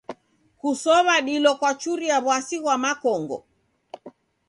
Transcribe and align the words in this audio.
Kusow'a 0.59 1.17
dilo 1.27 1.51
kwachuria 1.59 2.15
w'asi 2.25 2.57
ghwa 2.61 2.75
makongo. 2.83 3.37